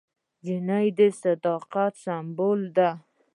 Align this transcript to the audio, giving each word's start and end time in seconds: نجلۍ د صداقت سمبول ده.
نجلۍ 0.45 0.87
د 0.97 0.99
صداقت 1.21 1.93
سمبول 2.05 2.61
ده. 2.77 2.89